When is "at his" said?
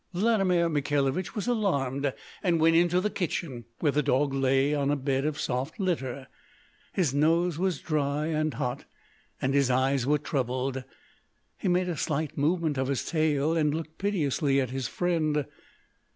14.59-14.87